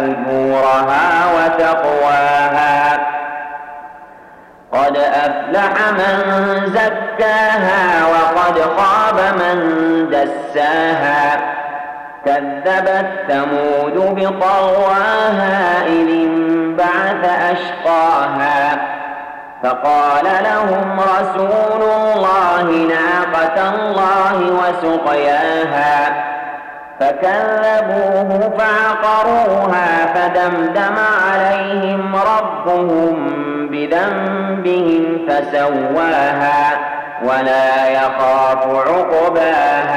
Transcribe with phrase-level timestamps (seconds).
[0.00, 2.98] فجورها وتقواها.
[4.72, 6.16] قد أفلح من
[6.66, 9.58] زكاها وقد خاب من
[10.10, 11.40] دساها.
[12.24, 18.78] كذبت ثمود بطغواها إذ انبعث أشقاها.
[19.62, 26.30] فقال لهم رسول الله ناقة الله وسقياها.
[27.00, 30.96] فكذبوه فعقروها فدمدم
[31.30, 33.16] عليهم ربهم
[33.70, 36.78] بذنبهم فسواها
[37.22, 39.89] ولا يخاف عقباها